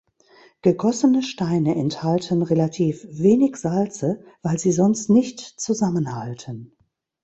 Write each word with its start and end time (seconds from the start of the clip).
Gegossene 0.63 1.21
Steine 1.21 1.75
enthalten 1.75 2.41
relativ 2.41 3.05
wenig 3.11 3.55
Salze, 3.57 4.23
weil 4.41 4.57
sie 4.57 4.71
sonst 4.71 5.11
nicht 5.11 5.41
zusammenhalten. 5.41 6.75